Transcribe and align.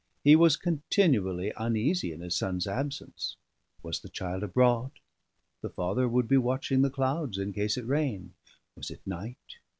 He 0.23 0.35
was 0.35 0.57
continually 0.57 1.53
uneasy 1.55 2.11
in 2.11 2.21
his 2.21 2.35
son's 2.35 2.65
absence. 2.65 3.37
Was 3.83 3.99
the 3.99 4.09
child 4.09 4.41
abroad? 4.41 4.93
the 5.61 5.69
father 5.69 6.07
would 6.07 6.27
be 6.27 6.37
watching 6.37 6.81
the 6.81 6.89
clouds 6.89 7.37
in 7.37 7.53
case 7.53 7.77
it 7.77 7.85
rained. 7.85 8.33
Was 8.75 8.89
it 8.89 9.05
night? 9.05 9.57